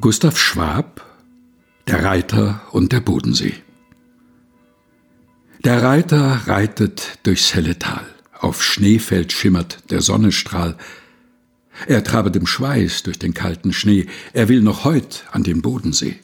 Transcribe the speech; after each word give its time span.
Gustav 0.00 0.38
Schwab 0.38 1.04
Der 1.86 2.02
Reiter 2.02 2.62
und 2.72 2.90
der 2.90 3.00
Bodensee. 3.00 3.52
Der 5.62 5.82
Reiter 5.82 6.40
reitet 6.46 7.18
durchs 7.24 7.54
helle 7.54 7.78
Tal, 7.78 8.06
auf 8.32 8.62
Schneefeld 8.62 9.30
schimmert 9.30 9.90
der 9.90 10.00
Sonnenstrahl, 10.00 10.78
er 11.86 12.02
trabet 12.02 12.34
im 12.36 12.46
Schweiß 12.46 13.02
durch 13.02 13.18
den 13.18 13.34
kalten 13.34 13.74
Schnee, 13.74 14.06
er 14.32 14.48
will 14.48 14.62
noch 14.62 14.84
heut 14.84 15.24
an 15.32 15.42
den 15.42 15.60
Bodensee, 15.60 16.18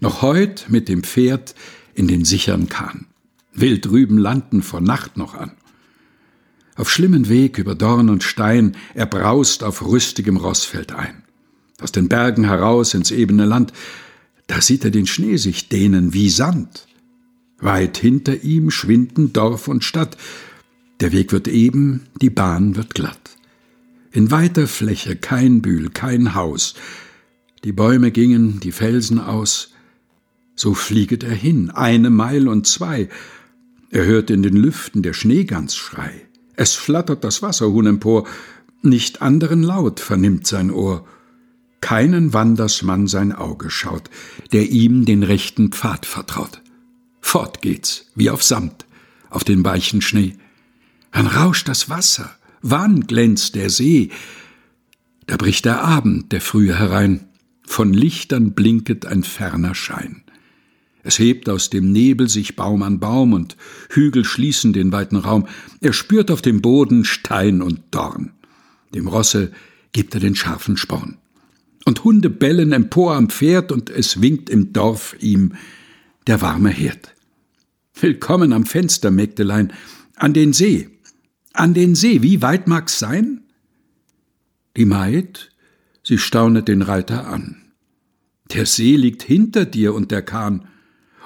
noch 0.00 0.20
heut 0.20 0.66
mit 0.68 0.90
dem 0.90 1.02
Pferd 1.02 1.54
in 1.94 2.08
den 2.08 2.26
sichern 2.26 2.68
Kahn, 2.68 3.06
will 3.54 3.80
drüben 3.80 4.18
landen 4.18 4.60
vor 4.60 4.82
Nacht 4.82 5.16
noch 5.16 5.32
an. 5.32 5.52
Auf 6.76 6.90
schlimmen 6.90 7.30
Weg 7.30 7.56
über 7.56 7.74
Dorn 7.74 8.10
und 8.10 8.22
Stein, 8.22 8.76
er 8.92 9.06
braust 9.06 9.64
auf 9.64 9.82
rüstigem 9.82 10.36
Rossfeld 10.36 10.92
ein 10.92 11.21
aus 11.82 11.92
den 11.92 12.08
Bergen 12.08 12.44
heraus 12.44 12.94
ins 12.94 13.10
ebene 13.10 13.44
Land, 13.44 13.72
da 14.46 14.60
sieht 14.60 14.84
er 14.84 14.90
den 14.90 15.06
Schnee 15.06 15.36
sich 15.36 15.68
dehnen 15.68 16.12
wie 16.12 16.30
Sand. 16.30 16.86
Weit 17.58 17.96
hinter 17.96 18.42
ihm 18.42 18.70
schwinden 18.70 19.32
Dorf 19.32 19.68
und 19.68 19.84
Stadt, 19.84 20.16
der 21.00 21.12
Weg 21.12 21.32
wird 21.32 21.48
eben, 21.48 22.06
die 22.20 22.30
Bahn 22.30 22.76
wird 22.76 22.94
glatt. 22.94 23.36
In 24.10 24.30
weiter 24.30 24.66
Fläche 24.66 25.16
kein 25.16 25.62
Bühl, 25.62 25.90
kein 25.90 26.34
Haus, 26.34 26.74
die 27.64 27.72
Bäume 27.72 28.10
gingen 28.10 28.60
die 28.60 28.72
Felsen 28.72 29.20
aus, 29.20 29.70
so 30.54 30.74
flieget 30.74 31.22
er 31.22 31.34
hin, 31.34 31.70
eine 31.70 32.10
Meil 32.10 32.48
und 32.48 32.66
zwei, 32.66 33.08
er 33.90 34.04
hört 34.04 34.30
in 34.30 34.42
den 34.42 34.56
Lüften 34.56 35.02
der 35.02 35.12
Schneegans 35.12 35.76
Schrei, 35.76 36.12
es 36.56 36.74
flattert 36.74 37.24
das 37.24 37.42
Wasserhuhn 37.42 37.86
empor, 37.86 38.26
nicht 38.82 39.22
anderen 39.22 39.62
Laut 39.62 40.00
vernimmt 40.00 40.46
sein 40.46 40.70
Ohr, 40.70 41.06
keinen 41.82 42.32
Wandersmann 42.32 43.06
sein 43.06 43.32
Auge 43.32 43.68
schaut, 43.68 44.08
der 44.52 44.70
ihm 44.70 45.04
den 45.04 45.22
rechten 45.22 45.72
Pfad 45.72 46.06
vertraut. 46.06 46.62
Fort 47.20 47.60
geht's, 47.60 48.06
wie 48.14 48.30
auf 48.30 48.42
Samt, 48.42 48.86
auf 49.28 49.44
den 49.44 49.62
weichen 49.64 50.00
Schnee. 50.00 50.36
Wann 51.12 51.26
rauscht 51.26 51.68
das 51.68 51.90
Wasser, 51.90 52.30
wann 52.62 53.06
glänzt 53.06 53.56
der 53.56 53.68
See? 53.68 54.10
Da 55.26 55.36
bricht 55.36 55.66
der 55.66 55.82
Abend, 55.82 56.32
der 56.32 56.40
frühe 56.40 56.78
herein, 56.78 57.26
von 57.64 57.92
Lichtern 57.92 58.52
blinket 58.52 59.04
ein 59.04 59.24
ferner 59.24 59.74
Schein. 59.74 60.22
Es 61.02 61.18
hebt 61.18 61.48
aus 61.48 61.68
dem 61.68 61.90
Nebel 61.90 62.28
sich 62.28 62.54
Baum 62.54 62.82
an 62.82 63.00
Baum 63.00 63.32
und 63.32 63.56
Hügel 63.90 64.24
schließen 64.24 64.72
den 64.72 64.92
weiten 64.92 65.16
Raum. 65.16 65.48
Er 65.80 65.92
spürt 65.92 66.30
auf 66.30 66.42
dem 66.42 66.62
Boden 66.62 67.04
Stein 67.04 67.60
und 67.60 67.80
Dorn. 67.90 68.30
Dem 68.94 69.08
Rosse 69.08 69.50
gibt 69.92 70.14
er 70.14 70.20
den 70.20 70.36
scharfen 70.36 70.76
Sporn 70.76 71.18
und 71.84 72.04
Hunde 72.04 72.30
bellen 72.30 72.72
empor 72.72 73.14
am 73.14 73.28
Pferd 73.28 73.72
und 73.72 73.90
es 73.90 74.20
winkt 74.20 74.50
im 74.50 74.72
Dorf 74.72 75.16
ihm 75.20 75.54
der 76.26 76.40
warme 76.40 76.70
Herd. 76.70 77.14
Willkommen 78.00 78.52
am 78.52 78.64
Fenster, 78.64 79.10
Mägdelein, 79.10 79.72
an 80.16 80.32
den 80.32 80.52
See, 80.52 80.88
an 81.52 81.74
den 81.74 81.94
See, 81.94 82.22
wie 82.22 82.42
weit 82.42 82.66
mag's 82.66 82.98
sein? 82.98 83.42
Die 84.76 84.84
Maid, 84.84 85.50
sie 86.02 86.18
staunet 86.18 86.68
den 86.68 86.82
Reiter 86.82 87.26
an. 87.26 87.56
Der 88.52 88.66
See 88.66 88.96
liegt 88.96 89.22
hinter 89.22 89.64
dir 89.64 89.94
und 89.94 90.10
der 90.10 90.22
Kahn, 90.22 90.68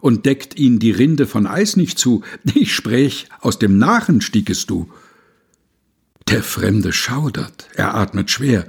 und 0.00 0.26
deckt 0.26 0.58
ihn 0.58 0.78
die 0.78 0.90
Rinde 0.90 1.26
von 1.26 1.46
Eis 1.46 1.76
nicht 1.76 1.98
zu, 1.98 2.22
ich 2.54 2.74
spräch, 2.74 3.26
aus 3.40 3.58
dem 3.58 3.78
Nachen 3.78 4.20
stiegest 4.20 4.68
du. 4.68 4.90
Der 6.28 6.42
Fremde 6.42 6.92
schaudert, 6.92 7.68
er 7.74 7.94
atmet 7.94 8.30
schwer, 8.30 8.66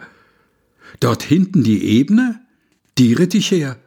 Dort 0.99 1.23
hinten 1.23 1.63
die 1.63 1.83
Ebene, 1.83 2.41
die 2.97 3.13
ritt 3.13 3.33
ich 3.33 3.51
her. 3.51 3.79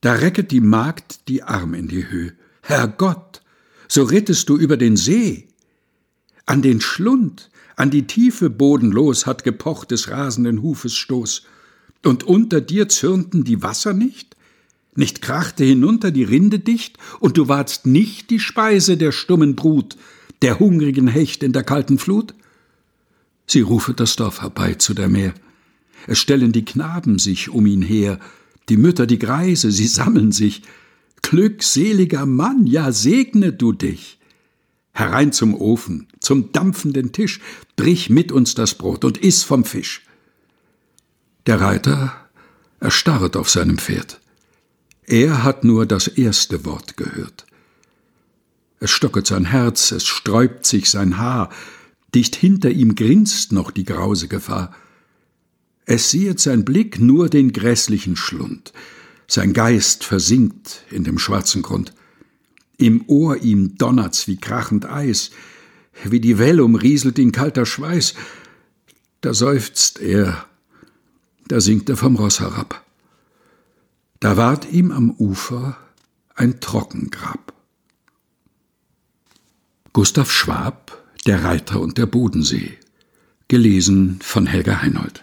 Da 0.00 0.14
recket 0.14 0.50
die 0.50 0.60
Magd 0.60 1.28
die 1.28 1.42
Arm 1.42 1.74
in 1.74 1.88
die 1.88 2.08
Höhe. 2.08 2.34
Herrgott, 2.62 3.42
so 3.88 4.02
rittest 4.02 4.48
du 4.48 4.56
über 4.56 4.76
den 4.76 4.96
See. 4.96 5.48
An 6.44 6.62
den 6.62 6.80
Schlund, 6.80 7.50
an 7.76 7.90
die 7.90 8.06
Tiefe 8.06 8.50
bodenlos 8.50 9.26
hat 9.26 9.44
gepocht 9.44 9.90
des 9.90 10.10
rasenden 10.10 10.62
Hufes 10.62 10.96
Stoß. 10.96 11.44
Und 12.04 12.24
unter 12.24 12.60
dir 12.60 12.88
zürnten 12.88 13.44
die 13.44 13.62
Wasser 13.62 13.92
nicht? 13.92 14.36
Nicht 14.94 15.22
krachte 15.22 15.64
hinunter 15.64 16.10
die 16.10 16.24
Rinde 16.24 16.58
dicht, 16.58 16.98
und 17.20 17.38
du 17.38 17.48
warst 17.48 17.86
nicht 17.86 18.28
die 18.30 18.40
Speise 18.40 18.96
der 18.96 19.12
stummen 19.12 19.56
Brut, 19.56 19.96
der 20.42 20.58
hungrigen 20.58 21.08
Hecht 21.08 21.42
in 21.42 21.52
der 21.52 21.62
kalten 21.62 21.98
Flut? 21.98 22.34
Sie 23.46 23.60
rufet 23.60 24.00
das 24.00 24.16
Dorf 24.16 24.42
herbei 24.42 24.74
zu 24.74 24.94
der 24.94 25.08
Meer. 25.08 25.34
Es 26.06 26.18
stellen 26.18 26.52
die 26.52 26.64
Knaben 26.64 27.18
sich 27.18 27.50
um 27.50 27.66
ihn 27.66 27.82
her, 27.82 28.18
die 28.68 28.76
Mütter, 28.76 29.06
die 29.06 29.18
Greise, 29.18 29.70
sie 29.70 29.86
sammeln 29.86 30.32
sich. 30.32 30.62
Glückseliger 31.22 32.26
Mann, 32.26 32.66
ja 32.66 32.92
segne 32.92 33.52
du 33.52 33.72
dich. 33.72 34.18
Herein 34.92 35.32
zum 35.32 35.54
Ofen, 35.54 36.08
zum 36.20 36.52
dampfenden 36.52 37.12
Tisch, 37.12 37.40
brich 37.76 38.10
mit 38.10 38.30
uns 38.30 38.54
das 38.54 38.74
Brot 38.74 39.04
und 39.04 39.18
iss 39.18 39.42
vom 39.42 39.64
Fisch. 39.64 40.02
Der 41.46 41.60
Reiter 41.60 42.14
erstarrt 42.78 43.36
auf 43.36 43.48
seinem 43.48 43.78
Pferd. 43.78 44.20
Er 45.06 45.42
hat 45.42 45.64
nur 45.64 45.86
das 45.86 46.08
erste 46.08 46.64
Wort 46.64 46.96
gehört. 46.96 47.46
Es 48.80 48.90
stocket 48.90 49.26
sein 49.26 49.44
Herz, 49.44 49.92
es 49.92 50.06
sträubt 50.06 50.66
sich 50.66 50.90
sein 50.90 51.18
Haar, 51.18 51.50
dicht 52.14 52.36
hinter 52.36 52.70
ihm 52.70 52.94
grinst 52.94 53.52
noch 53.52 53.70
die 53.70 53.84
grause 53.84 54.28
Gefahr. 54.28 54.74
Es 55.84 56.10
siehet 56.10 56.40
sein 56.40 56.64
Blick 56.64 57.00
nur 57.00 57.28
den 57.28 57.52
grässlichen 57.52 58.16
Schlund, 58.16 58.72
sein 59.26 59.52
Geist 59.52 60.04
versinkt 60.04 60.84
in 60.90 61.04
dem 61.04 61.18
schwarzen 61.18 61.62
Grund. 61.62 61.92
Im 62.78 63.04
Ohr 63.08 63.38
ihm 63.38 63.76
donnert's 63.78 64.28
wie 64.28 64.36
krachend 64.36 64.86
Eis, 64.86 65.30
wie 66.04 66.20
die 66.20 66.38
Wellum 66.38 66.74
rieselt 66.74 67.18
ihn 67.18 67.32
kalter 67.32 67.66
Schweiß. 67.66 68.14
Da 69.20 69.34
seufzt 69.34 70.00
er, 70.00 70.46
da 71.48 71.60
sinkt 71.60 71.88
er 71.88 71.96
vom 71.96 72.16
Ross 72.16 72.40
herab. 72.40 72.84
Da 74.20 74.36
ward 74.36 74.70
ihm 74.70 74.90
am 74.92 75.10
Ufer 75.10 75.76
ein 76.34 76.60
Trockengrab. 76.60 77.52
Gustav 79.92 80.30
Schwab, 80.30 81.04
Der 81.26 81.44
Reiter 81.44 81.80
und 81.80 81.98
der 81.98 82.06
Bodensee, 82.06 82.78
gelesen 83.48 84.18
von 84.22 84.46
Helga 84.46 84.82
Heinold. 84.82 85.22